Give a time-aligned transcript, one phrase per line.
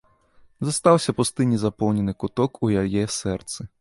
[0.69, 3.59] Застаўся пусты незапоўнены куток у яе сэрцы.